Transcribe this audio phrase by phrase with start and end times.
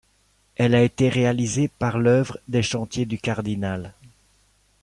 [0.55, 3.93] Elle a été réalisée par l'Œuvre des Chantiers du Cardinal.